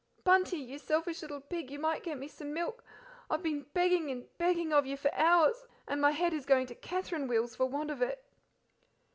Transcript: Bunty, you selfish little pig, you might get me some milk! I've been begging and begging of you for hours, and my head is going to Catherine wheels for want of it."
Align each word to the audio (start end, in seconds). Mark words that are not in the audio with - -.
Bunty, 0.23 0.57
you 0.57 0.79
selfish 0.79 1.21
little 1.21 1.41
pig, 1.41 1.69
you 1.69 1.77
might 1.77 2.01
get 2.01 2.17
me 2.17 2.27
some 2.27 2.51
milk! 2.55 2.83
I've 3.29 3.43
been 3.43 3.67
begging 3.75 4.09
and 4.09 4.35
begging 4.39 4.73
of 4.73 4.87
you 4.87 4.97
for 4.97 5.13
hours, 5.13 5.67
and 5.87 6.01
my 6.01 6.09
head 6.09 6.33
is 6.33 6.43
going 6.47 6.65
to 6.65 6.73
Catherine 6.73 7.27
wheels 7.27 7.55
for 7.55 7.67
want 7.67 7.91
of 7.91 8.01
it." 8.01 8.23